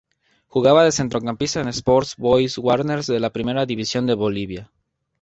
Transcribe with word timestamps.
Jugaba 0.47 0.83
de 0.83 0.91
centrocampista 0.91 1.61
en 1.61 1.67
Sport 1.67 2.17
Boys 2.17 2.57
Warnes 2.57 3.05
de 3.05 3.19
la 3.19 3.29
Primera 3.29 3.67
División 3.67 4.07
de 4.07 4.15
Bolivia. 4.15 4.71